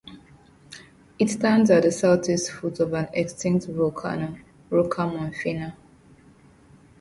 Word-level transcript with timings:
It 1.19 1.29
stands 1.29 1.69
at 1.69 1.83
the 1.83 1.91
southeast 1.91 2.49
foot 2.49 2.79
of 2.79 2.93
an 2.93 3.07
extinct 3.13 3.67
volcano, 3.67 4.35
Rocca 4.71 5.01
Monfina. 5.01 5.75